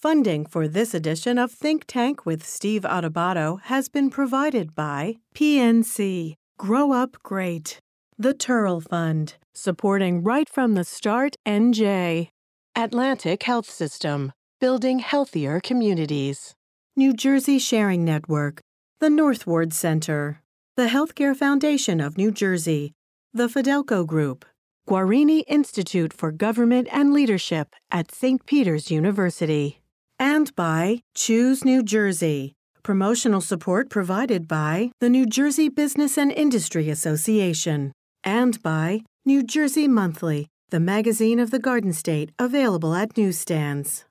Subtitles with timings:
[0.00, 6.36] Funding for this edition of Think Tank with Steve Adubato has been provided by PNC
[6.58, 7.78] Grow Up Great,
[8.16, 12.30] the Turrell Fund, supporting right from the start NJ,
[12.74, 16.54] Atlantic Health System, building healthier communities,
[16.96, 18.62] New Jersey Sharing Network,
[19.00, 20.40] the North Ward Center,
[20.78, 22.94] the Healthcare Foundation of New Jersey,
[23.34, 24.46] the Fidelco Group,
[24.88, 28.46] Guarini Institute for Government and Leadership at St.
[28.46, 29.79] Peter's University,
[30.20, 32.52] and by Choose New Jersey.
[32.82, 39.88] Promotional support provided by the New Jersey Business and Industry Association, and by New Jersey
[39.88, 44.04] Monthly, the magazine of the Garden State, available at newsstands.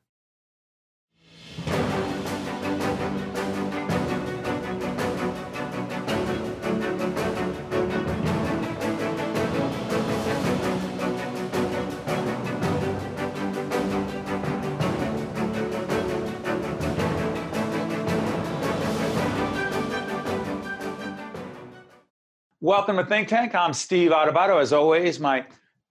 [22.70, 23.56] Welcome to Think Tank.
[23.56, 24.62] I'm Steve Adubato.
[24.62, 25.44] As always, my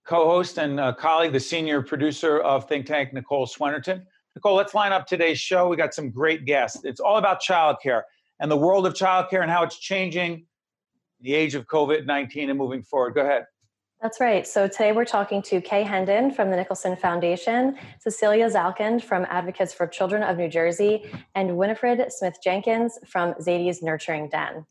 [0.05, 4.01] co-host and uh, colleague, the senior producer of Think Tank, Nicole Swenarton.
[4.33, 5.67] Nicole, let's line up today's show.
[5.67, 6.85] We got some great guests.
[6.85, 8.03] It's all about childcare
[8.39, 10.45] and the world of childcare and how it's changing
[11.19, 13.13] the age of COVID-19 and moving forward.
[13.13, 13.43] Go ahead.
[14.01, 14.47] That's right.
[14.47, 19.73] So today we're talking to Kay Hendon from the Nicholson Foundation, Cecilia Zalkind from Advocates
[19.73, 24.65] for Children of New Jersey, and Winifred Smith Jenkins from Zadie's Nurturing Den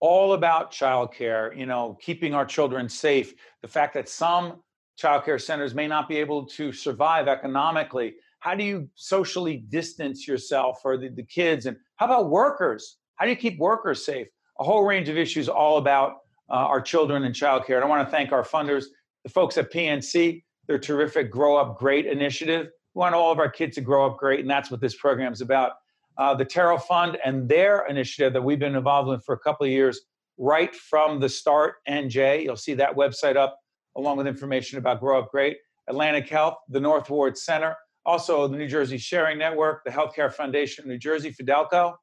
[0.00, 3.34] all about childcare, you know, keeping our children safe.
[3.62, 4.62] The fact that some
[5.00, 8.14] childcare centers may not be able to survive economically.
[8.40, 11.66] How do you socially distance yourself or the, the kids?
[11.66, 12.98] And how about workers?
[13.16, 14.28] How do you keep workers safe?
[14.60, 16.18] A whole range of issues all about
[16.50, 17.76] uh, our children and childcare.
[17.76, 18.86] And I want to thank our funders,
[19.24, 22.68] the folks at PNC, their terrific Grow Up Great initiative.
[22.94, 25.32] We want all of our kids to grow up great, and that's what this program
[25.32, 25.72] is about
[26.18, 29.64] uh, the Turrell Fund and their initiative that we've been involved in for a couple
[29.64, 30.00] of years,
[30.36, 32.42] right from the start, NJ.
[32.42, 33.58] You'll see that website up
[33.96, 35.56] along with information about Grow Up Great,
[35.88, 40.84] Atlantic Health, the North Ward Center, also the New Jersey Sharing Network, the Healthcare Foundation
[40.84, 41.94] of New Jersey, Fidelco,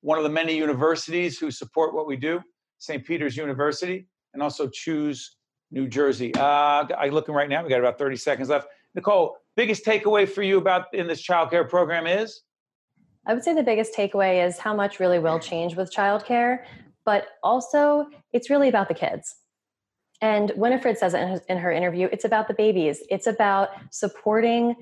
[0.00, 2.40] one of the many universities who support what we do,
[2.78, 3.04] St.
[3.04, 5.36] Peter's University, and also Choose
[5.70, 6.34] New Jersey.
[6.34, 8.68] Uh, I'm looking right now, we got about 30 seconds left.
[8.94, 12.42] Nicole, biggest takeaway for you about in this childcare program is?
[13.26, 16.64] I would say the biggest takeaway is how much really will change with childcare,
[17.04, 19.36] but also it's really about the kids.
[20.20, 23.02] And Winifred says in her, in her interview, it's about the babies.
[23.10, 24.74] It's about supporting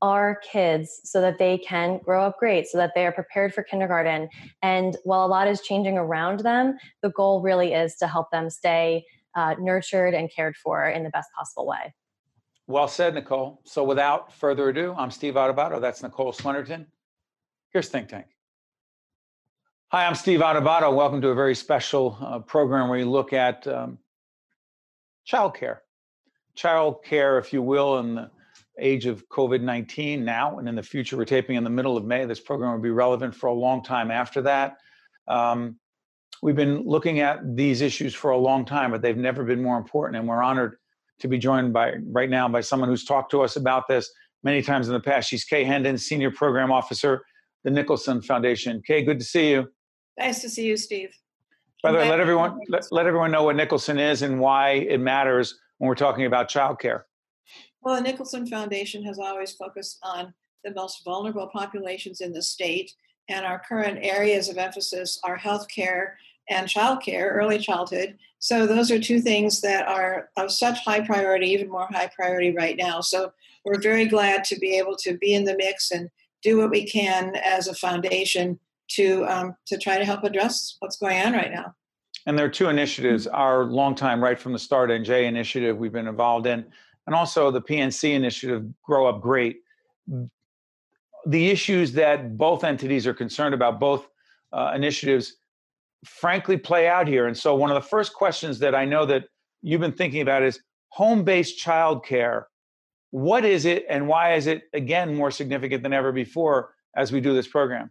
[0.00, 3.62] our kids so that they can grow up great, so that they are prepared for
[3.62, 4.28] kindergarten.
[4.62, 8.48] And while a lot is changing around them, the goal really is to help them
[8.50, 9.04] stay
[9.34, 11.94] uh, nurtured and cared for in the best possible way.
[12.66, 13.60] Well said, Nicole.
[13.64, 15.80] So without further ado, I'm Steve Adubato.
[15.80, 16.86] That's Nicole Swenarton.
[17.78, 18.26] Here's Think Tank.
[19.92, 20.92] Hi, I'm Steve Adubato.
[20.92, 23.98] Welcome to a very special uh, program where we look at um,
[25.24, 25.82] child care.
[26.56, 28.30] Child care, if you will, in the
[28.80, 31.16] age of COVID 19 now and in the future.
[31.16, 32.24] We're taping in the middle of May.
[32.24, 34.78] This program will be relevant for a long time after that.
[35.28, 35.78] Um,
[36.42, 39.78] we've been looking at these issues for a long time, but they've never been more
[39.78, 40.18] important.
[40.18, 40.78] And we're honored
[41.20, 44.10] to be joined by right now by someone who's talked to us about this
[44.42, 45.28] many times in the past.
[45.28, 47.22] She's Kay Hendon, Senior Program Officer
[47.64, 48.82] the Nicholson Foundation.
[48.86, 49.68] Kay, good to see you.
[50.18, 51.10] Nice to see you, Steve.
[51.82, 55.00] By the way, let everyone let, let everyone know what Nicholson is and why it
[55.00, 57.02] matters when we're talking about childcare.
[57.82, 62.92] Well, the Nicholson Foundation has always focused on the most vulnerable populations in the state,
[63.28, 66.14] and our current areas of emphasis are healthcare
[66.50, 68.18] and childcare, early childhood.
[68.40, 72.54] So those are two things that are of such high priority, even more high priority
[72.56, 73.00] right now.
[73.00, 73.32] So
[73.64, 76.08] we're very glad to be able to be in the mix and
[76.42, 78.58] do what we can as a foundation
[78.90, 81.74] to um, to try to help address what's going on right now.
[82.26, 86.08] And there are two initiatives: our longtime right from the start NJ initiative we've been
[86.08, 86.64] involved in,
[87.06, 89.58] and also the PNC initiative Grow Up Great.
[91.26, 94.08] The issues that both entities are concerned about, both
[94.52, 95.36] uh, initiatives,
[96.04, 97.26] frankly play out here.
[97.26, 99.24] And so, one of the first questions that I know that
[99.62, 100.60] you've been thinking about is
[100.90, 102.44] home-based childcare
[103.10, 107.20] what is it and why is it, again, more significant than ever before as we
[107.20, 107.90] do this program?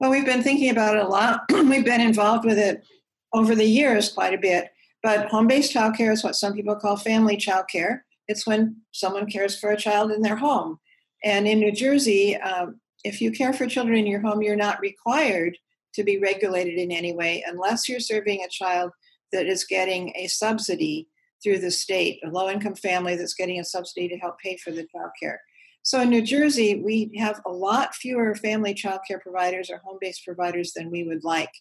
[0.00, 1.44] Well, we've been thinking about it a lot.
[1.50, 2.84] we've been involved with it
[3.32, 4.70] over the years quite a bit.
[5.02, 8.00] But home based childcare is what some people call family childcare.
[8.28, 10.80] It's when someone cares for a child in their home.
[11.22, 14.80] And in New Jersey, um, if you care for children in your home, you're not
[14.80, 15.56] required
[15.94, 18.90] to be regulated in any way unless you're serving a child
[19.32, 21.08] that is getting a subsidy
[21.42, 24.70] through the state, a low income family that's getting a subsidy to help pay for
[24.70, 25.40] the child care.
[25.82, 29.98] So in New Jersey, we have a lot fewer family child care providers or home
[30.00, 31.52] based providers than we would like.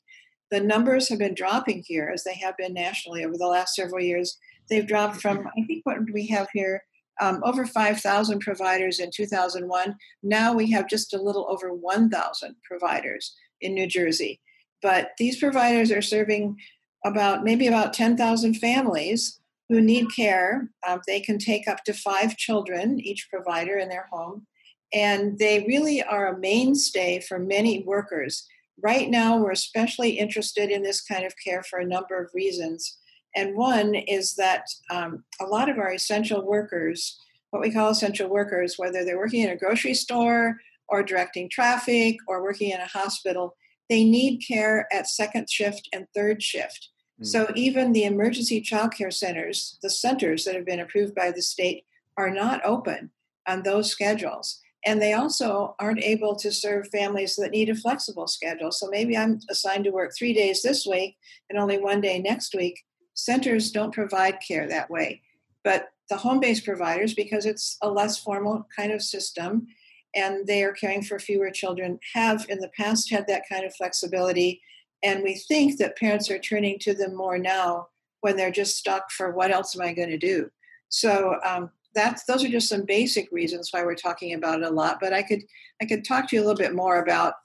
[0.49, 4.03] The numbers have been dropping here as they have been nationally over the last several
[4.03, 4.37] years.
[4.69, 6.83] They've dropped from, I think, what we have here,
[7.21, 9.95] um, over 5,000 providers in 2001.
[10.23, 14.39] Now we have just a little over 1,000 providers in New Jersey.
[14.81, 16.57] But these providers are serving
[17.05, 19.39] about maybe about 10,000 families
[19.69, 20.69] who need care.
[20.87, 24.45] Um, they can take up to five children, each provider in their home.
[24.93, 28.47] And they really are a mainstay for many workers.
[28.81, 32.97] Right now, we're especially interested in this kind of care for a number of reasons.
[33.35, 37.19] And one is that um, a lot of our essential workers,
[37.49, 40.57] what we call essential workers, whether they're working in a grocery store
[40.87, 43.55] or directing traffic or working in a hospital,
[43.89, 46.89] they need care at second shift and third shift.
[47.21, 47.55] So mm.
[47.55, 51.85] even the emergency child care centers, the centers that have been approved by the state,
[52.17, 53.11] are not open
[53.47, 54.61] on those schedules.
[54.85, 58.71] And they also aren't able to serve families that need a flexible schedule.
[58.71, 61.17] So maybe I'm assigned to work three days this week
[61.49, 62.83] and only one day next week.
[63.13, 65.21] Centers don't provide care that way.
[65.63, 69.65] But the home based providers, because it's a less formal kind of system
[70.13, 73.75] and they are caring for fewer children, have in the past had that kind of
[73.75, 74.61] flexibility
[75.03, 77.87] and we think that parents are turning to them more now
[78.21, 80.49] when they're just stuck for what else am I going to do?
[80.89, 84.69] So um, that's those are just some basic reasons why we're talking about it a
[84.69, 84.99] lot.
[84.99, 85.43] But I could
[85.81, 87.35] I could talk to you a little bit more about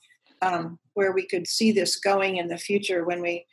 [0.43, 3.47] um, where we could see this going in the future when we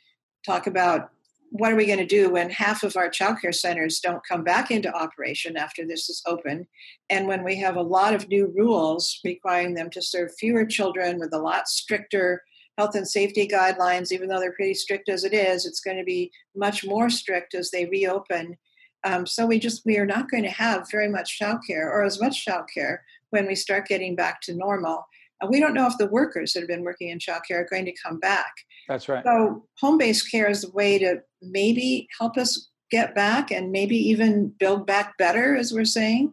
[0.44, 1.10] talk about
[1.50, 4.70] what are we going to do when half of our childcare centers don't come back
[4.70, 6.66] into operation after this is open
[7.08, 11.18] and when we have a lot of new rules requiring them to serve fewer children
[11.18, 12.42] with a lot stricter
[12.78, 16.04] health and safety guidelines, even though they're pretty strict as it is, it's going to
[16.04, 18.56] be much more strict as they reopen.
[19.04, 22.20] Um, so we just we are not going to have very much childcare or as
[22.20, 22.98] much childcare
[23.30, 25.04] when we start getting back to normal.
[25.40, 27.84] And we don't know if the workers that have been working in childcare are going
[27.84, 28.52] to come back.
[28.88, 29.24] That's right.
[29.24, 34.52] So home-based care is the way to maybe help us get back and maybe even
[34.58, 36.32] build back better, as we're saying.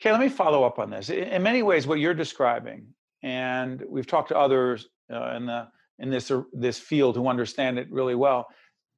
[0.00, 1.08] Okay, let me follow up on this.
[1.08, 2.88] In many ways, what you're describing,
[3.22, 5.68] and we've talked to others uh, in the
[5.98, 8.46] in this uh, this field who understand it really well.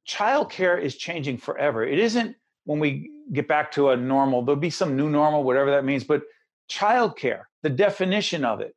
[0.07, 1.85] Childcare is changing forever.
[1.85, 2.35] It isn't
[2.65, 4.43] when we get back to a normal.
[4.43, 6.03] There'll be some new normal, whatever that means.
[6.03, 6.23] But
[6.71, 8.75] childcare, the definition of it,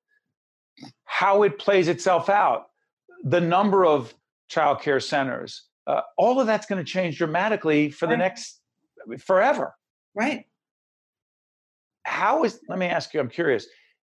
[1.04, 2.66] how it plays itself out,
[3.24, 4.14] the number of
[4.50, 8.12] childcare centers, uh, all of that's going to change dramatically for right.
[8.12, 8.60] the next
[9.18, 9.74] forever.
[10.14, 10.44] Right.
[12.04, 12.60] How is?
[12.68, 13.20] Let me ask you.
[13.20, 13.66] I'm curious.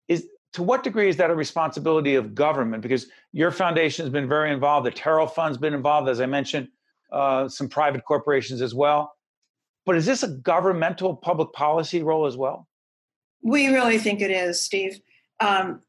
[0.08, 2.82] Is to what degree is that a responsibility of government?
[2.82, 4.86] Because your foundation has been very involved.
[4.86, 6.68] The Turrell Fund's been involved, as I mentioned,
[7.10, 9.14] uh, some private corporations as well.
[9.84, 12.68] But is this a governmental public policy role as well?
[13.42, 15.00] We really think it is, Steve.
[15.40, 15.80] Um,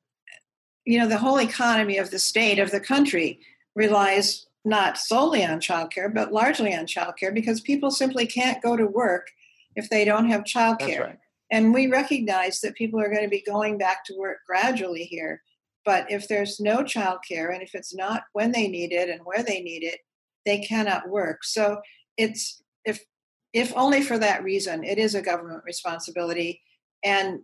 [0.86, 3.40] you know, the whole economy of the state, of the country,
[3.76, 8.86] relies not solely on childcare, but largely on childcare because people simply can't go to
[8.86, 9.28] work
[9.76, 11.00] if they don't have childcare.
[11.02, 11.20] Right.
[11.54, 15.44] And we recognize that people are going to be going back to work gradually here.
[15.86, 19.44] But if there's no childcare and if it's not when they need it and where
[19.44, 20.00] they need it,
[20.48, 21.44] they cannot work.
[21.44, 21.80] So
[22.18, 23.06] it's if
[23.54, 26.60] if only for that reason, it is a government responsibility.
[27.04, 27.42] And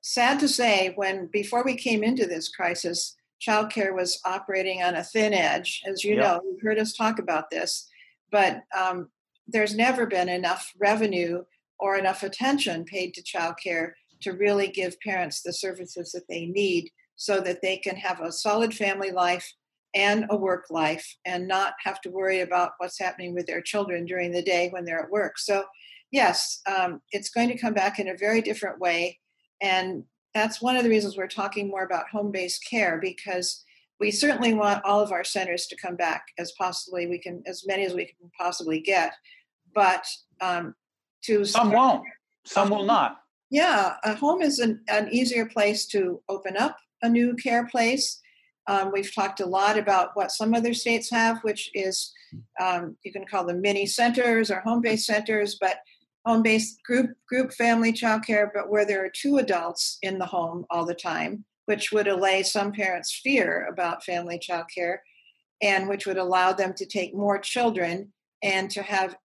[0.00, 3.14] sad to say, when before we came into this crisis,
[3.46, 5.82] childcare was operating on a thin edge.
[5.86, 7.90] As you know, you've heard us talk about this,
[8.32, 9.10] but um,
[9.46, 11.44] there's never been enough revenue
[11.78, 16.90] or enough attention paid to childcare to really give parents the services that they need
[17.16, 19.52] so that they can have a solid family life
[19.94, 24.04] and a work life and not have to worry about what's happening with their children
[24.04, 25.38] during the day when they're at work.
[25.38, 25.64] So,
[26.10, 29.20] yes, um, it's going to come back in a very different way.
[29.60, 30.04] And
[30.34, 33.64] that's one of the reasons we're talking more about home based care because
[34.00, 37.64] we certainly want all of our centers to come back as possibly we can, as
[37.66, 39.14] many as we can possibly get.
[39.72, 40.04] But
[40.40, 40.74] um,
[41.24, 41.74] to some start.
[41.74, 42.04] won't
[42.44, 43.18] some will not
[43.50, 48.20] yeah a home is an, an easier place to open up a new care place
[48.66, 52.12] um, we've talked a lot about what some other states have which is
[52.60, 55.78] um, you can call them mini centers or home-based centers but
[56.24, 60.64] home-based group group family child care but where there are two adults in the home
[60.70, 65.02] all the time which would allay some parents fear about family child care
[65.62, 68.12] and which would allow them to take more children
[68.42, 69.16] and to have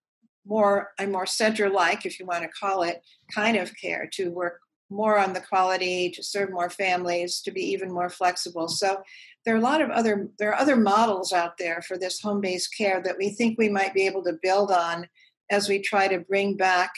[0.50, 3.02] more a more center like if you want to call it
[3.34, 7.62] kind of care to work more on the quality to serve more families to be
[7.62, 9.02] even more flexible so
[9.46, 12.76] there are a lot of other there are other models out there for this home-based
[12.76, 15.08] care that we think we might be able to build on
[15.52, 16.92] as we try to bring back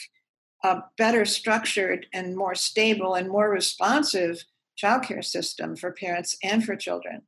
[0.64, 4.44] a better structured and more stable and more responsive
[4.82, 7.22] childcare system for parents and for children.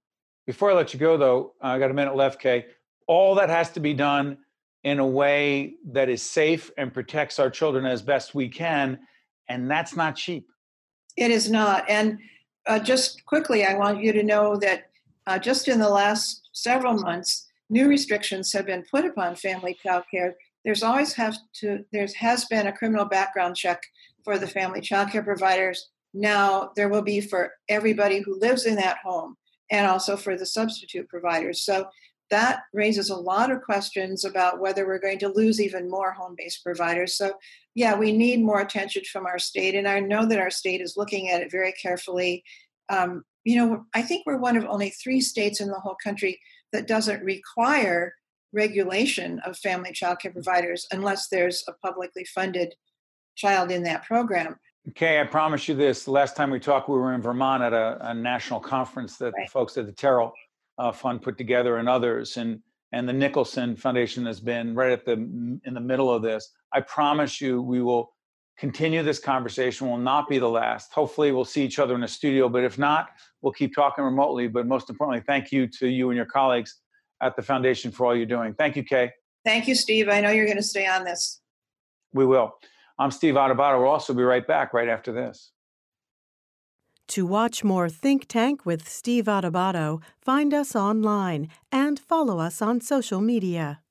[0.46, 2.66] Before I let you go, though, I got a minute left, Kay.
[3.08, 4.38] All that has to be done
[4.84, 9.00] in a way that is safe and protects our children as best we can.
[9.48, 10.48] And that's not cheap.
[11.16, 11.90] It is not.
[11.90, 12.20] And
[12.66, 14.90] uh, just quickly, I want you to know that
[15.28, 20.04] uh, just in the last several months, new restrictions have been put upon family child
[20.12, 20.36] care.
[20.66, 23.82] There's always have to there has been a criminal background check
[24.24, 25.90] for the family child care providers.
[26.14, 29.36] Now there will be for everybody who lives in that home
[29.72, 31.64] and also for the substitute providers.
[31.64, 31.88] So
[32.34, 36.64] that raises a lot of questions about whether we're going to lose even more home-based
[36.64, 37.16] providers.
[37.16, 37.34] So
[37.76, 40.98] yeah, we need more attention from our state, and I know that our state is
[40.98, 42.44] looking at it very carefully.
[42.90, 46.40] Um, you know, I think we're one of only three states in the whole country
[46.72, 48.16] that doesn't require
[48.52, 52.74] regulation of family child care providers unless there's a publicly funded
[53.36, 54.56] child in that program.
[54.90, 56.04] Okay, I promise you this.
[56.04, 59.34] The last time we talked, we were in Vermont at a, a national conference that
[59.34, 59.46] right.
[59.46, 60.32] the folks at the Turrell
[60.78, 62.60] uh, Fund put together and others, and
[62.92, 66.50] and the Nicholson Foundation has been right at the in the middle of this.
[66.74, 68.14] I promise you, we will
[68.58, 69.90] continue this conversation.
[69.90, 70.92] Will not be the last.
[70.94, 73.10] Hopefully, we'll see each other in the studio, but if not,
[73.42, 74.48] we'll keep talking remotely.
[74.48, 76.80] But most importantly, thank you to you and your colleagues
[77.22, 78.54] at the foundation for all you're doing.
[78.54, 79.12] Thank you, Kay.
[79.46, 80.10] Thank you, Steve.
[80.10, 81.42] I know you're going to stay on this.
[82.14, 82.54] We will.
[83.00, 83.80] I'm Steve Adubato.
[83.80, 85.53] We'll also be right back right after this.
[87.10, 92.82] To watch more Think Tank with Steve Adubato, find us online and follow us on
[92.82, 93.82] social media.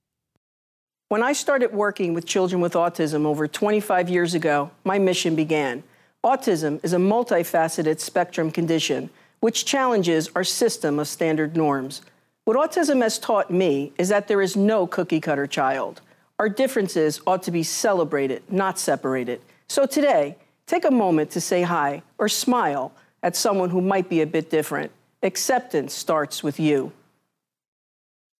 [1.08, 5.82] When I started working with children with autism over 25 years ago, my mission began.
[6.24, 12.00] Autism is a multifaceted spectrum condition which challenges our system of standard norms.
[12.44, 16.00] What autism has taught me is that there is no cookie cutter child.
[16.38, 19.40] Our differences ought to be celebrated, not separated.
[19.68, 22.92] So today, take a moment to say hi or smile
[23.22, 24.90] at someone who might be a bit different.
[25.22, 26.92] Acceptance starts with you.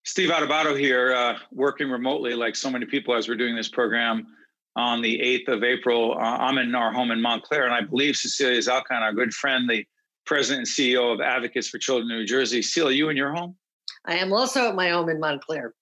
[0.04, 4.26] Steve Adubato here, uh, working remotely like so many people as we're doing this program
[4.74, 6.14] on the 8th of April.
[6.14, 9.70] Uh, I'm in our home in Montclair, and I believe Cecilia Zalkind, our good friend,
[9.70, 9.86] the
[10.26, 12.62] president and CEO of Advocates for Children in New Jersey.
[12.62, 13.56] Celia, you in your home?
[14.04, 15.74] I am also at my home in Montclair.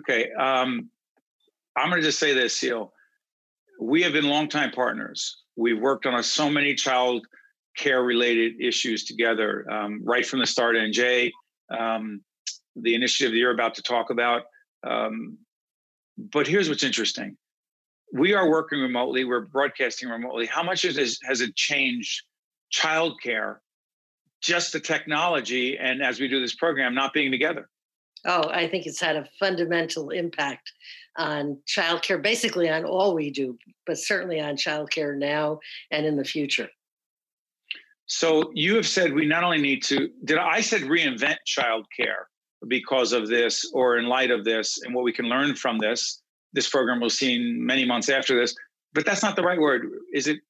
[0.00, 0.32] Okay.
[0.32, 0.90] Um,
[1.76, 2.90] I'm going to just say this, Ceil.
[3.80, 5.44] We have been longtime partners.
[5.56, 7.26] We've worked on so many child
[7.76, 10.76] care related issues together um, right from the start.
[10.76, 11.30] NJ,
[11.76, 12.22] um,
[12.76, 14.42] the initiative that you're about to talk about.
[14.86, 15.38] Um,
[16.16, 17.36] but here's what's interesting
[18.12, 20.46] we are working remotely, we're broadcasting remotely.
[20.46, 22.24] How much has, has it changed
[22.72, 23.56] childcare,
[24.40, 27.68] just the technology, and as we do this program, not being together?
[28.26, 30.72] Oh, I think it's had a fundamental impact
[31.16, 35.60] on childcare, basically on all we do, but certainly on childcare now
[35.90, 36.68] and in the future.
[38.10, 42.24] So you have said we not only need to, did I said reinvent childcare
[42.66, 46.20] because of this or in light of this and what we can learn from this.
[46.52, 48.52] This program we'll see many months after this,
[48.92, 49.86] but that's not the right word.
[50.12, 50.40] Is it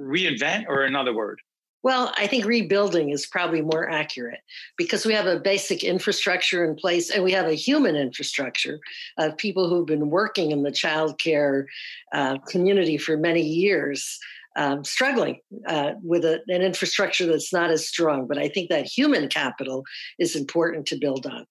[0.00, 1.40] reinvent or another word?
[1.84, 4.40] Well, I think rebuilding is probably more accurate
[4.76, 8.80] because we have a basic infrastructure in place and we have a human infrastructure
[9.18, 11.66] of people who've been working in the childcare
[12.12, 14.18] uh, community for many years
[14.56, 18.26] um, struggling uh, with a, an infrastructure that's not as strong.
[18.26, 19.84] But I think that human capital
[20.18, 21.46] is important to build on.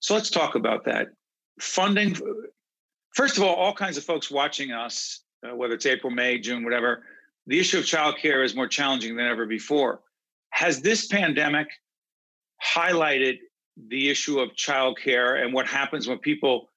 [0.00, 1.08] So let's talk about that.
[1.60, 2.16] Funding,
[3.14, 6.64] first of all, all kinds of folks watching us, uh, whether it's April, May, June,
[6.64, 7.04] whatever,
[7.46, 10.00] the issue of childcare is more challenging than ever before.
[10.50, 11.68] Has this pandemic
[12.64, 13.38] highlighted
[13.88, 16.70] the issue of childcare and what happens when people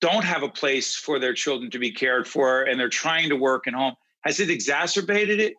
[0.00, 3.36] don't have a place for their children to be cared for and they're trying to
[3.36, 5.54] work at home has it exacerbated it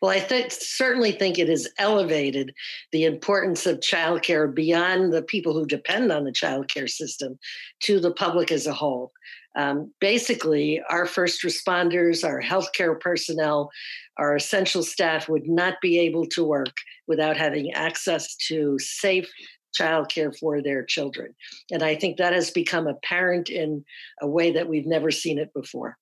[0.00, 2.54] well, I th- certainly think it has elevated
[2.92, 7.38] the importance of childcare beyond the people who depend on the childcare system
[7.80, 9.12] to the public as a whole.
[9.56, 13.70] Um, basically, our first responders, our healthcare personnel,
[14.18, 16.74] our essential staff would not be able to work
[17.06, 19.30] without having access to safe,
[19.78, 21.34] childcare for their children.
[21.70, 23.84] And I think that has become apparent in
[24.20, 25.96] a way that we've never seen it before.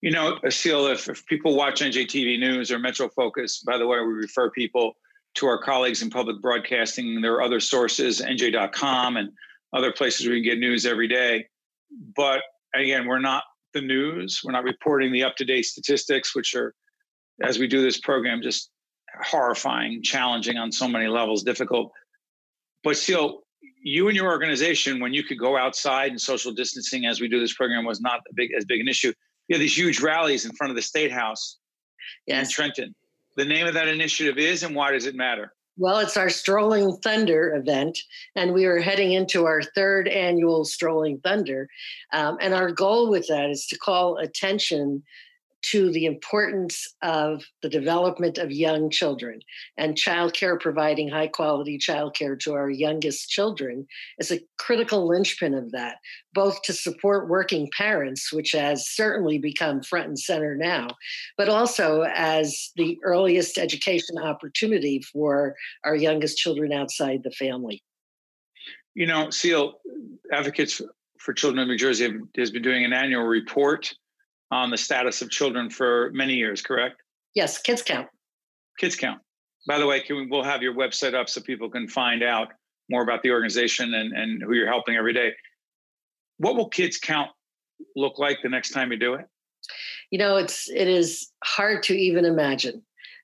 [0.00, 3.98] You know, Asil, if, if people watch NJTV News or Metro Focus, by the way,
[3.98, 4.96] we refer people
[5.34, 7.20] to our colleagues in public broadcasting.
[7.20, 9.30] There are other sources, NJ.com and
[9.74, 11.46] other places we can get news every day.
[12.16, 12.40] But
[12.74, 14.40] again, we're not the news.
[14.42, 16.74] We're not reporting the up to date statistics, which are,
[17.42, 18.70] as we do this program, just
[19.22, 21.92] horrifying, challenging on so many levels, difficult.
[22.86, 23.42] But still,
[23.82, 27.40] you and your organization, when you could go outside and social distancing as we do
[27.40, 29.12] this program was not a big as big an issue.
[29.48, 31.58] You had these huge rallies in front of the state house
[32.28, 32.46] yes.
[32.46, 32.94] in Trenton.
[33.36, 35.52] The name of that initiative is, and why does it matter?
[35.76, 37.98] Well, it's our Strolling Thunder event,
[38.36, 41.66] and we are heading into our third annual Strolling Thunder.
[42.12, 45.02] Um, and our goal with that is to call attention
[45.62, 49.40] to the importance of the development of young children
[49.76, 53.86] and childcare, providing high quality childcare to our youngest children
[54.18, 55.96] is a critical linchpin of that,
[56.34, 60.88] both to support working parents, which has certainly become front and center now,
[61.36, 67.82] but also as the earliest education opportunity for our youngest children outside the family.
[68.94, 69.74] You know, Ceil,
[70.32, 70.80] Advocates
[71.18, 73.92] for Children of New Jersey has been doing an annual report
[74.50, 77.02] on the status of children for many years, correct?
[77.34, 78.08] Yes, Kids Count.
[78.78, 79.20] Kids Count.
[79.66, 82.48] By the way, we, we'll have your website up so people can find out
[82.88, 85.32] more about the organization and, and who you're helping every day.
[86.38, 87.30] What will Kids Count
[87.96, 89.26] look like the next time you do it?
[90.10, 92.82] You know, it's it is hard to even imagine.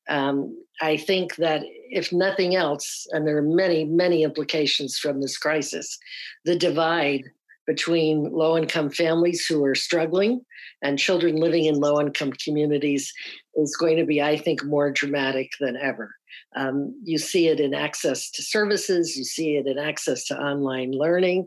[0.09, 5.39] Um, I think that if nothing else, and there are many, many implications from this
[5.39, 5.97] crisis,
[6.45, 7.23] the divide
[7.67, 10.45] between low income families who are struggling
[10.83, 13.13] and children living in low income communities
[13.55, 16.15] is going to be, I think, more dramatic than ever.
[16.57, 20.93] Um, you see it in access to services, you see it in access to online
[20.93, 21.47] learning.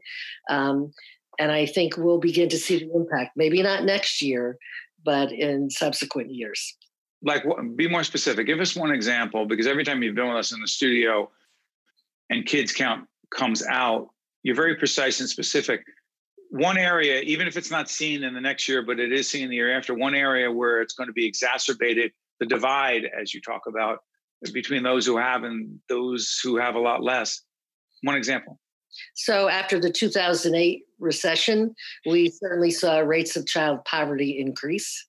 [0.50, 0.92] Um,
[1.38, 4.58] and I think we'll begin to see the impact, maybe not next year,
[5.04, 6.76] but in subsequent years.
[7.22, 7.44] Like,
[7.76, 8.48] be more specific.
[8.48, 11.30] Give us one example, because every time you've been with us in the studio
[12.30, 14.10] and Kids Count comes out,
[14.44, 15.84] you're very precise and specific
[16.50, 19.44] one area, even if it's not seen in the next year, but it is seen
[19.44, 23.34] in the year after, one area where it's going to be exacerbated, the divide, as
[23.34, 24.00] you talk about,
[24.54, 27.42] between those who have and those who have a lot less.
[28.02, 28.60] One example.
[29.16, 31.76] So, after the 2008 recession,
[32.06, 35.06] we certainly saw rates of child poverty increase.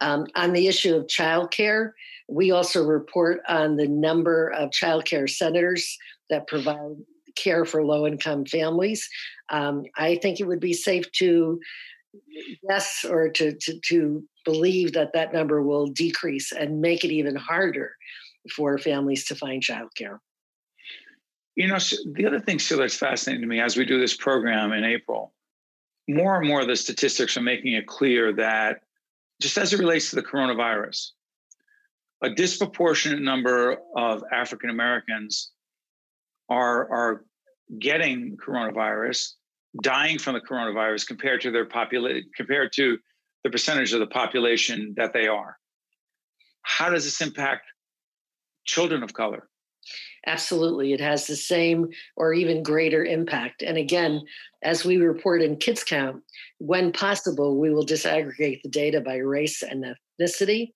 [0.00, 1.92] Um, on the issue of childcare,
[2.28, 5.96] we also report on the number of childcare centers
[6.30, 6.96] that provide
[7.36, 9.08] care for low income families.
[9.50, 11.60] Um, I think it would be safe to
[12.68, 17.36] guess or to, to, to believe that that number will decrease and make it even
[17.36, 17.96] harder
[18.54, 20.18] for families to find childcare.
[21.56, 21.78] You know,
[22.14, 25.32] the other thing, Sue, that's fascinating to me as we do this program in April,
[26.08, 28.82] more and more the statistics are making it clear that
[29.40, 31.10] just as it relates to the coronavirus,
[32.22, 35.52] a disproportionate number of African Americans
[36.48, 37.24] are are
[37.78, 39.32] getting coronavirus,
[39.82, 42.98] dying from the coronavirus compared to their population compared to
[43.42, 45.56] the percentage of the population that they are.
[46.62, 47.66] How does this impact
[48.64, 49.48] children of color?
[50.26, 50.94] Absolutely.
[50.94, 53.62] It has the same or even greater impact.
[53.62, 54.22] And again,
[54.62, 56.22] as we report in Kids Count,
[56.58, 59.84] when possible, we will disaggregate the data by race and
[60.20, 60.72] ethnicity.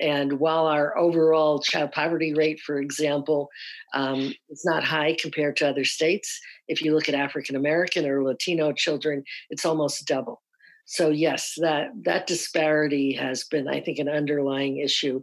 [0.00, 3.48] And while our overall child poverty rate, for example,
[3.94, 8.22] um, is not high compared to other states, if you look at African American or
[8.22, 10.42] Latino children, it's almost double.
[10.86, 15.20] So yes, that that disparity has been, I think, an underlying issue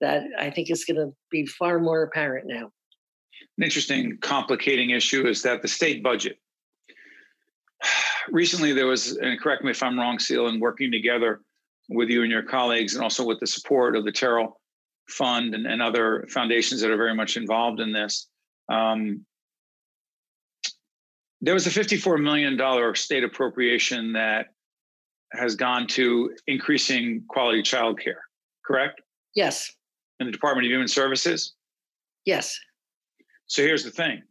[0.00, 2.70] that I think is going to be far more apparent now.
[3.58, 6.38] An interesting, complicating issue is that the state budget.
[8.28, 11.40] Recently, there was, and correct me if I'm wrong, Ceil, and working together
[11.88, 14.52] with you and your colleagues, and also with the support of the Turrell
[15.08, 18.28] Fund and, and other foundations that are very much involved in this.
[18.68, 19.24] Um,
[21.40, 24.48] there was a $54 million state appropriation that
[25.32, 28.20] has gone to increasing quality childcare,
[28.64, 29.00] correct?
[29.34, 29.72] Yes.
[30.18, 31.54] In the Department of Human Services?
[32.24, 32.58] Yes.
[33.46, 34.22] So here's the thing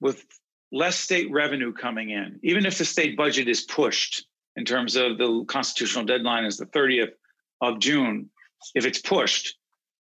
[0.00, 0.24] with
[0.72, 5.18] less state revenue coming in, even if the state budget is pushed in terms of
[5.18, 7.12] the constitutional deadline is the 30th
[7.60, 8.30] of June,
[8.74, 9.56] if it's pushed,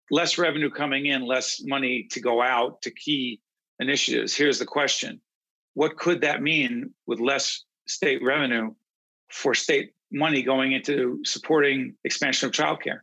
[0.10, 3.40] less revenue coming in, less money to go out to key
[3.80, 4.36] initiatives.
[4.36, 5.22] Here's the question
[5.74, 8.74] What could that mean with less state revenue
[9.30, 13.00] for state money going into supporting expansion of childcare?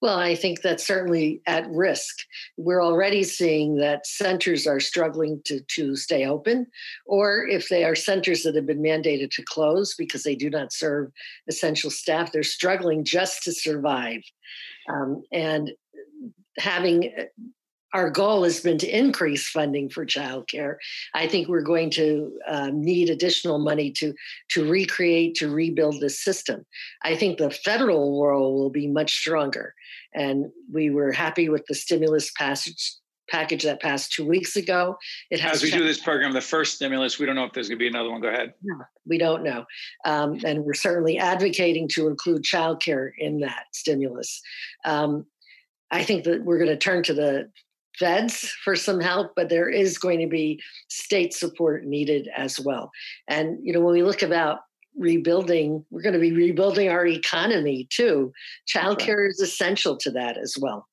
[0.00, 2.14] Well, I think that's certainly at risk.
[2.56, 6.66] We're already seeing that centers are struggling to, to stay open,
[7.06, 10.72] or if they are centers that have been mandated to close because they do not
[10.72, 11.10] serve
[11.48, 14.22] essential staff, they're struggling just to survive.
[14.88, 15.72] Um, and
[16.58, 17.12] having
[17.92, 20.76] our goal has been to increase funding for childcare.
[21.14, 24.14] I think we're going to um, need additional money to
[24.50, 26.64] to recreate, to rebuild this system.
[27.02, 29.74] I think the federal role will be much stronger,
[30.14, 32.94] and we were happy with the stimulus passage
[33.30, 34.96] package that passed two weeks ago.
[35.30, 37.68] It has as we do this program, the first stimulus, we don't know if there's
[37.68, 38.20] going to be another one.
[38.20, 38.52] Go ahead.
[38.62, 38.76] No,
[39.06, 39.64] we don't know,
[40.04, 44.40] um, and we're certainly advocating to include childcare in that stimulus.
[44.84, 45.26] Um,
[45.90, 47.50] I think that we're going to turn to the
[48.02, 52.90] feds for some help, but there is going to be state support needed as well.
[53.28, 54.58] And you know, when we look about
[54.98, 58.32] rebuilding, we're going to be rebuilding our economy too.
[58.66, 60.88] Childcare is essential to that as well.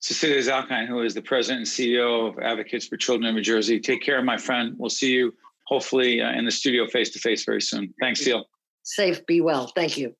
[0.00, 3.78] Cecilia Zalkind, who is the president and CEO of Advocates for Children in New Jersey.
[3.78, 4.74] Take care, my friend.
[4.78, 5.34] We'll see you
[5.66, 7.92] hopefully uh, in the studio face to face very soon.
[8.00, 8.44] Thanks, Ceil.
[8.82, 9.66] Safe, be well.
[9.74, 10.14] Thank you.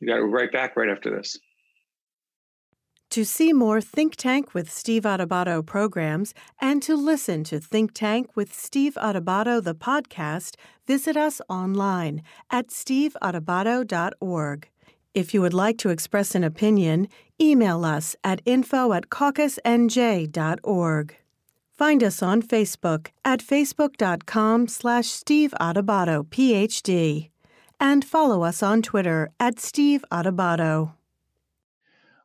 [0.00, 1.38] You got it right back right after this.
[3.10, 8.34] To see more Think Tank with Steve Adubato programs and to listen to Think Tank
[8.36, 14.68] with Steve Adubato, the podcast, visit us online at steveadubato.org.
[15.14, 17.08] If you would like to express an opinion,
[17.40, 21.16] email us at info at caucusnj.org.
[21.72, 27.30] Find us on Facebook at facebook.com slash Steve Adubato, PhD.
[27.78, 30.92] And follow us on Twitter at Steve Adubato.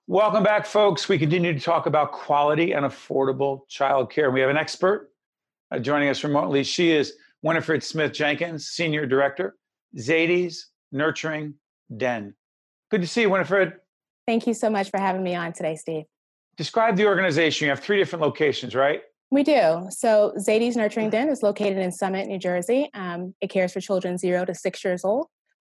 [0.07, 1.07] Welcome back, folks.
[1.07, 4.33] We continue to talk about quality and affordable childcare.
[4.33, 5.11] We have an expert
[5.71, 6.63] uh, joining us remotely.
[6.63, 9.55] She is Winifred Smith Jenkins, Senior Director,
[9.97, 11.53] Zadie's Nurturing
[11.95, 12.33] Den.
[12.89, 13.73] Good to see you, Winifred.
[14.27, 16.05] Thank you so much for having me on today, Steve.
[16.57, 17.65] Describe the organization.
[17.65, 19.03] You have three different locations, right?
[19.29, 19.85] We do.
[19.91, 22.89] So, Zadie's Nurturing Den is located in Summit, New Jersey.
[22.95, 25.27] Um, it cares for children zero to six years old.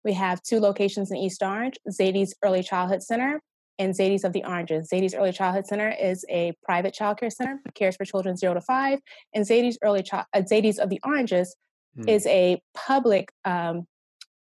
[0.03, 3.39] We have two locations in East Orange Zadie's Early Childhood Center
[3.79, 4.89] and Zadie's of the Oranges.
[4.89, 8.61] Zadie's Early Childhood Center is a private child care center, cares for children zero to
[8.61, 8.99] five,
[9.33, 11.55] and Zadie's Early Child, uh, Zadie's of the Oranges
[11.97, 12.09] mm.
[12.09, 13.85] is a public um,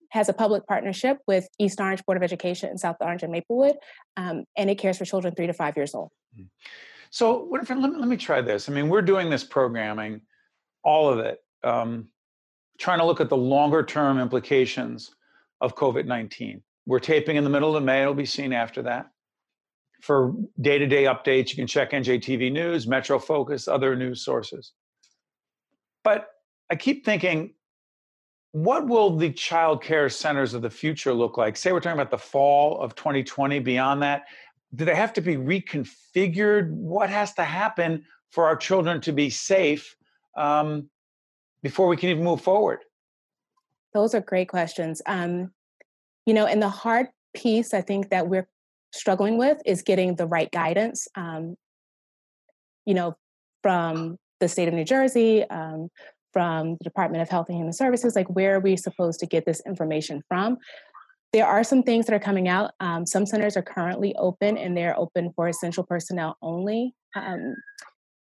[0.10, 3.78] has a public partnership with East Orange Board of Education in South Orange and Maplewood,
[4.18, 6.10] um, and it cares for children three to five years old.
[6.36, 6.44] Hmm.
[7.12, 8.70] So, what if, let, me, let me try this.
[8.70, 10.22] I mean, we're doing this programming,
[10.84, 12.08] all of it, um,
[12.78, 15.14] trying to look at the longer term implications
[15.62, 16.62] of COVID 19.
[16.86, 19.10] We're taping in the middle of May, it'll be seen after that.
[20.02, 24.74] For day to day updates, you can check NJTV News, Metro Focus, other news sources.
[26.04, 26.28] But
[26.72, 27.54] I keep thinking,
[28.52, 31.56] what will the child care centers of the future look like?
[31.56, 34.24] Say we're talking about the fall of 2020, beyond that.
[34.74, 36.72] Do they have to be reconfigured?
[36.72, 39.96] What has to happen for our children to be safe
[40.36, 40.90] um,
[41.62, 42.80] before we can even move forward?
[43.94, 45.02] Those are great questions.
[45.06, 45.52] Um,
[46.26, 48.48] you know, and the hard piece I think that we're
[48.94, 51.08] struggling with is getting the right guidance.
[51.16, 51.56] Um,
[52.86, 53.16] you know,
[53.62, 55.90] from the state of New Jersey, um,
[56.34, 59.46] from the Department of Health and Human Services, like where are we supposed to get
[59.46, 60.58] this information from?
[61.34, 62.72] There are some things that are coming out.
[62.80, 66.94] Um, some centers are currently open and they're open for essential personnel only.
[67.16, 67.56] Um,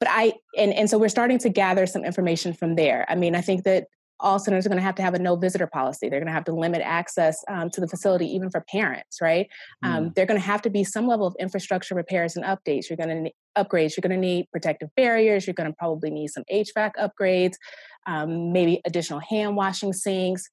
[0.01, 3.07] but I, and, and so we're starting to gather some information from there.
[3.09, 3.89] I mean, I think that
[4.21, 6.09] all centers are going to have to have a no visitor policy.
[6.09, 9.49] They're going to have to limit access um, to the facility, even for parents, right?
[9.83, 9.97] Um, mm.
[9.99, 12.89] Um, they're going to have to be some level of infrastructure repairs and updates.
[12.89, 13.97] You're going to need upgrades.
[13.97, 15.47] You're going to need protective barriers.
[15.47, 17.55] You're going to probably need some HVAC upgrades,
[18.07, 20.49] um, maybe additional hand washing sinks.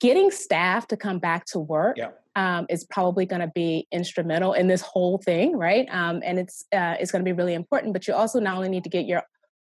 [0.00, 2.10] Getting staff to come back to work yeah.
[2.36, 5.86] Um, is probably going to be instrumental in this whole thing, right?
[5.88, 7.92] Um, and it's uh, it's going to be really important.
[7.92, 9.22] But you also not only need to get your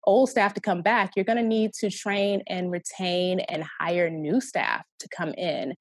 [0.04, 4.10] old staff to come back, you're going to need to train and retain and hire
[4.10, 5.74] new staff to come in.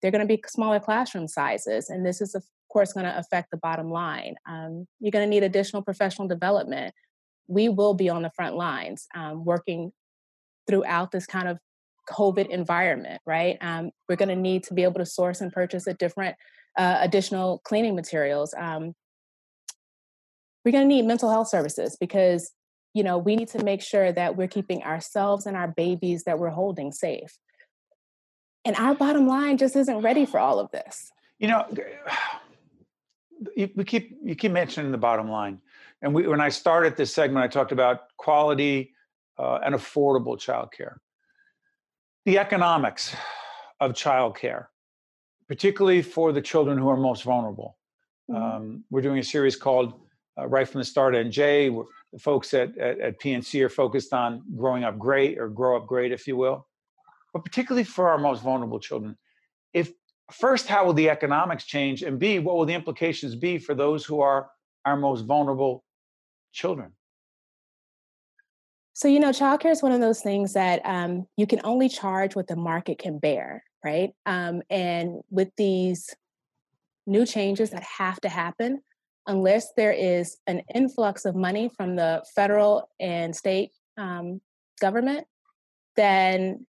[0.00, 3.50] They're going to be smaller classroom sizes, and this is, of course, going to affect
[3.50, 4.36] the bottom line.
[4.48, 6.94] Um, you're going to need additional professional development.
[7.48, 9.92] We will be on the front lines um, working
[10.66, 11.58] throughout this kind of
[12.08, 13.58] COVID environment, right?
[13.60, 16.36] Um, we're going to need to be able to source and purchase a different
[16.76, 18.54] uh, additional cleaning materials.
[18.56, 18.94] Um,
[20.64, 22.52] we're going to need mental health services because
[22.94, 26.38] you know, we need to make sure that we're keeping ourselves and our babies that
[26.38, 27.38] we're holding safe.
[28.64, 31.10] And our bottom line just isn't ready for all of this.
[31.38, 31.66] You know,
[33.56, 35.60] you, we keep you keep mentioning the bottom line,
[36.02, 38.94] and we, when I started this segment, I talked about quality
[39.38, 40.96] uh, and affordable childcare.
[42.26, 43.14] The economics
[43.80, 44.66] of childcare,
[45.48, 47.78] particularly for the children who are most vulnerable.
[48.30, 48.42] Mm-hmm.
[48.42, 49.94] Um, we're doing a series called
[50.38, 54.42] uh, "Right from the Start." NJ the folks at, at, at PNC are focused on
[54.56, 56.66] growing up great or grow up great, if you will.
[57.32, 59.16] But particularly for our most vulnerable children,
[59.72, 59.92] if
[60.32, 62.02] first, how will the economics change?
[62.02, 64.50] And B, what will the implications be for those who are
[64.84, 65.84] our most vulnerable
[66.52, 66.92] children?
[68.92, 72.34] So, you know, childcare is one of those things that um, you can only charge
[72.34, 74.10] what the market can bear, right?
[74.26, 76.14] Um, and with these
[77.06, 78.82] new changes that have to happen,
[79.30, 84.40] unless there is an influx of money from the federal and state um,
[84.80, 85.24] government,
[85.94, 86.66] then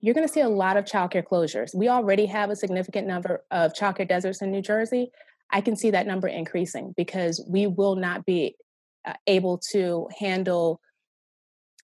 [0.00, 1.74] you're going to see a lot of childcare closures.
[1.74, 5.10] We already have a significant number of childcare deserts in New Jersey.
[5.52, 8.56] I can see that number increasing because we will not be
[9.04, 10.80] uh, able to handle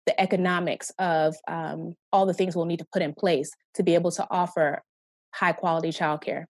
[0.05, 3.93] the economics of um, all the things we'll need to put in place to be
[3.93, 4.81] able to offer
[5.33, 6.45] high quality childcare.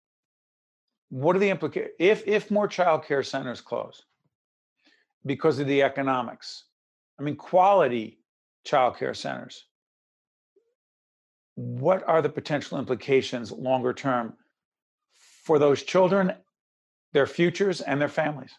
[1.09, 4.03] What are the implications if if more childcare centers close
[5.25, 6.65] because of the economics?
[7.19, 8.19] I mean, quality
[8.67, 9.65] childcare centers.
[11.55, 14.33] What are the potential implications longer term
[15.43, 16.33] for those children,
[17.13, 18.51] their futures, and their families?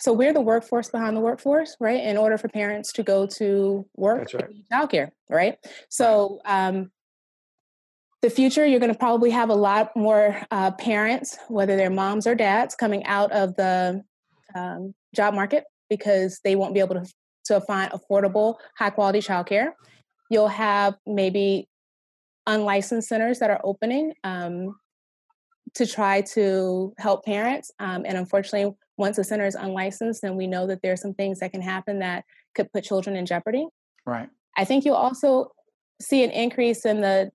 [0.00, 2.02] So we're the workforce behind the workforce, right?
[2.02, 4.50] In order for parents to go to work, That's right.
[4.72, 5.58] childcare, right?
[5.88, 6.90] So um,
[8.20, 12.26] the future, you're going to probably have a lot more uh, parents, whether they're moms
[12.26, 14.02] or dads, coming out of the
[14.54, 17.06] um, job market because they won't be able to,
[17.46, 19.72] to find affordable, high quality childcare.
[20.30, 21.68] You'll have maybe
[22.46, 24.76] unlicensed centers that are opening um,
[25.74, 27.70] to try to help parents.
[27.78, 31.14] Um, and unfortunately, once a center is unlicensed, then we know that there are some
[31.14, 33.66] things that can happen that could put children in jeopardy.
[34.04, 34.28] Right.
[34.56, 35.52] I think you'll also
[36.00, 37.30] see an increase in the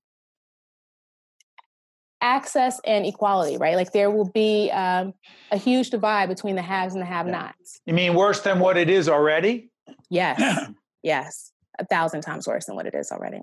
[2.24, 3.76] access and equality, right?
[3.76, 5.14] Like there will be um,
[5.52, 7.82] a huge divide between the haves and the have nots.
[7.86, 9.70] You mean worse than what it is already?
[10.10, 10.70] Yes,
[11.04, 13.42] yes, a thousand times worse than what it is already.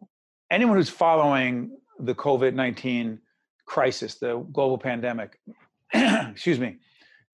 [0.50, 3.20] Anyone who's following the COVID 19
[3.66, 5.38] crisis, the global pandemic,
[5.94, 6.78] excuse me,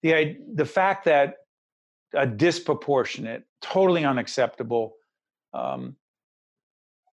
[0.03, 1.35] the, the fact that
[2.13, 4.93] a disproportionate, totally unacceptable
[5.53, 5.95] um,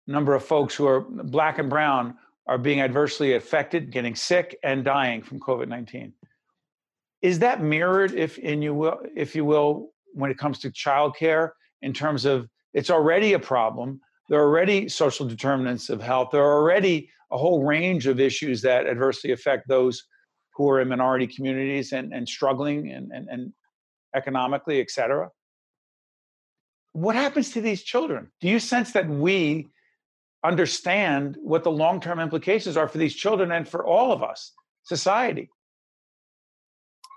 [0.06, 2.16] number of folks who are black and brown
[2.46, 6.12] are being adversely affected, getting sick, and dying from COVID nineteen.
[7.22, 11.50] Is that mirrored, if in you will, if you will, when it comes to childcare,
[11.82, 14.00] in terms of it's already a problem.
[14.28, 16.30] There are already social determinants of health.
[16.32, 20.02] There are already a whole range of issues that adversely affect those
[20.54, 23.52] who are in minority communities and, and struggling and, and, and
[24.14, 25.28] economically, et cetera.
[26.92, 28.30] What happens to these children?
[28.40, 29.68] Do you sense that we
[30.44, 34.52] understand what the long term implications are for these children and for all of us,
[34.84, 35.48] society?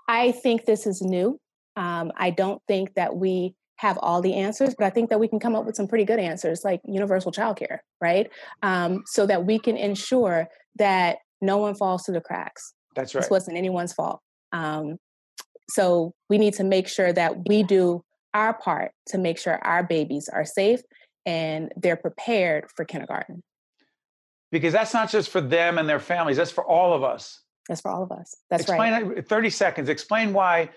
[0.08, 1.38] I think this is new.
[1.76, 5.28] Um, I don't think that we have all the answers, but I think that we
[5.28, 8.28] can come up with some pretty good answers, like universal childcare, right?
[8.62, 12.74] Um, so that we can ensure that no one falls through the cracks.
[12.96, 13.20] That's right.
[13.20, 14.20] This wasn't anyone's fault.
[14.52, 14.96] Um,
[15.70, 18.02] so we need to make sure that we do
[18.34, 20.80] our part to make sure our babies are safe
[21.28, 23.42] and they're prepared for kindergarten.
[24.50, 27.42] Because that's not just for them and their families, that's for all of us.
[27.68, 28.34] That's for all of us.
[28.48, 29.28] That's explain right.
[29.28, 29.88] 30 seconds.
[29.90, 30.70] Explain why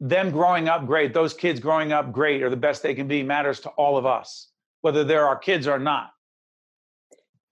[0.00, 3.22] them growing up great, those kids growing up great or the best they can be
[3.22, 4.48] matters to all of us,
[4.80, 6.12] whether they're our kids or not.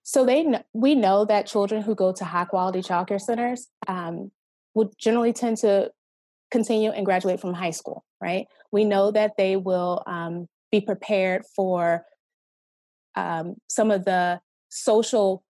[0.02, 4.32] So they we know that children who go to high quality childcare centers um,
[4.74, 5.90] would generally tend to
[6.50, 8.46] continue and graduate from high school, right?
[8.72, 12.04] We know that they will um, be prepared for
[13.16, 15.42] um, some of the social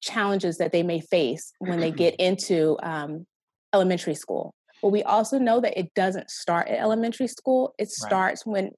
[0.00, 3.26] challenges that they may face when they get into um,
[3.72, 4.54] elementary school.
[4.82, 7.74] But we also know that it doesn't start at elementary school.
[7.78, 8.52] It starts right.
[8.52, 8.70] when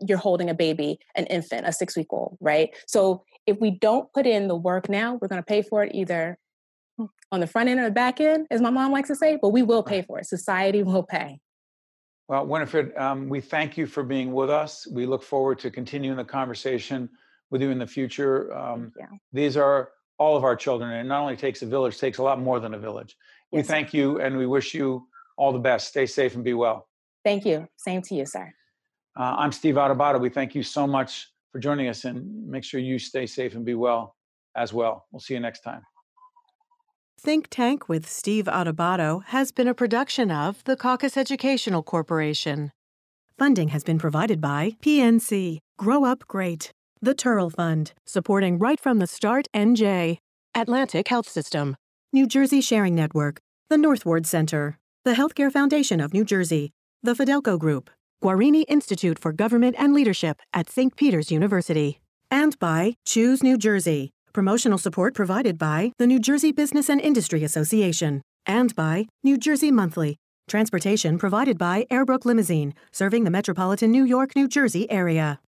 [0.00, 2.70] you're holding a baby, an infant, a six week old, right?
[2.86, 5.94] So if we don't put in the work now, we're going to pay for it
[5.94, 6.38] either
[7.32, 9.50] on the front end or the back end, as my mom likes to say, but
[9.50, 10.26] we will pay for it.
[10.26, 11.40] Society will pay.
[12.30, 14.86] Well, Winifred, um, we thank you for being with us.
[14.86, 17.08] We look forward to continuing the conversation
[17.50, 18.56] with you in the future.
[18.56, 18.92] Um,
[19.32, 22.22] these are all of our children, and it not only takes a village, takes a
[22.22, 23.16] lot more than a village.
[23.50, 25.88] Yes, we thank you, and we wish you all the best.
[25.88, 26.86] Stay safe and be well.
[27.24, 27.66] Thank you.
[27.76, 28.48] Same to you, sir.
[29.18, 30.20] Uh, I'm Steve Adubato.
[30.20, 33.64] We thank you so much for joining us, and make sure you stay safe and
[33.64, 34.14] be well
[34.54, 35.04] as well.
[35.10, 35.82] We'll see you next time.
[37.22, 42.72] Think Tank with Steve Adubato has been a production of the Caucus Educational Corporation.
[43.36, 49.00] Funding has been provided by PNC, Grow Up Great, the Turrell Fund, supporting right from
[49.00, 50.16] the start NJ,
[50.54, 51.76] Atlantic Health System,
[52.10, 57.12] New Jersey Sharing Network, the North Ward Center, the Healthcare Foundation of New Jersey, the
[57.12, 57.90] Fidelco Group,
[58.24, 60.96] Guarini Institute for Government and Leadership at St.
[60.96, 66.88] Peter's University, and by Choose New Jersey Promotional support provided by the New Jersey Business
[66.88, 70.18] and Industry Association and by New Jersey Monthly.
[70.48, 75.40] Transportation provided by Airbrook Limousine, serving the metropolitan New York, New Jersey area.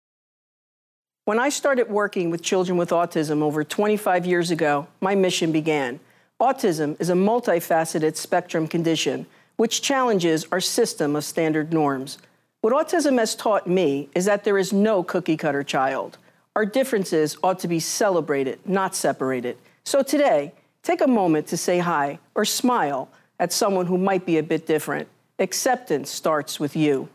[1.26, 6.00] When I started working with children with autism over 25 years ago, my mission began.
[6.42, 12.18] Autism is a multifaceted spectrum condition which challenges our system of standard norms.
[12.62, 16.18] What autism has taught me is that there is no cookie cutter child.
[16.56, 19.58] Our differences ought to be celebrated, not separated.
[19.84, 23.10] So today, take a moment to say hi or smile
[23.40, 25.08] at someone who might be a bit different.
[25.40, 27.10] Acceptance starts with you.